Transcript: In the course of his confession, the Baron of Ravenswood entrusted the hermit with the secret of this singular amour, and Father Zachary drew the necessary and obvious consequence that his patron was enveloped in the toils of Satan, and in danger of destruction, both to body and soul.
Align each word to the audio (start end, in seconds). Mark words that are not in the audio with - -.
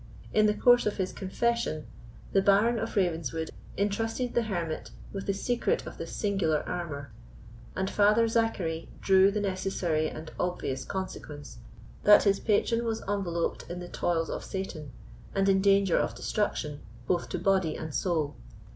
In 0.33 0.47
the 0.47 0.55
course 0.55 0.87
of 0.87 0.97
his 0.97 1.13
confession, 1.13 1.85
the 2.31 2.41
Baron 2.41 2.79
of 2.79 2.95
Ravenswood 2.95 3.51
entrusted 3.77 4.33
the 4.33 4.41
hermit 4.41 4.89
with 5.13 5.27
the 5.27 5.33
secret 5.35 5.85
of 5.85 5.99
this 5.99 6.11
singular 6.11 6.61
amour, 6.61 7.11
and 7.75 7.87
Father 7.87 8.27
Zachary 8.27 8.89
drew 8.99 9.29
the 9.29 9.39
necessary 9.39 10.09
and 10.09 10.31
obvious 10.39 10.85
consequence 10.85 11.59
that 12.03 12.23
his 12.23 12.39
patron 12.39 12.83
was 12.83 13.03
enveloped 13.07 13.69
in 13.69 13.79
the 13.79 13.87
toils 13.89 14.31
of 14.31 14.43
Satan, 14.43 14.91
and 15.35 15.47
in 15.47 15.61
danger 15.61 15.97
of 15.99 16.15
destruction, 16.15 16.79
both 17.05 17.29
to 17.29 17.37
body 17.37 17.75
and 17.77 17.93
soul. 17.93 18.35